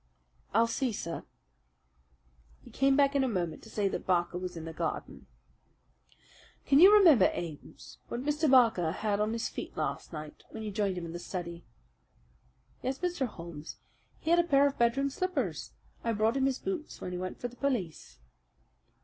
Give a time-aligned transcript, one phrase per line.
[0.51, 1.25] "I'll see, sir."
[2.63, 5.27] He came back in a moment to say that Barker was in the garden.
[6.65, 8.49] "Can you remember, Ames, what Mr.
[8.49, 11.65] Barker had on his feet last night when you joined him in the study?"
[12.81, 13.27] "Yes, Mr.
[13.27, 13.77] Holmes.
[14.19, 15.73] He had a pair of bedroom slippers.
[16.03, 18.17] I brought him his boots when he went for the police."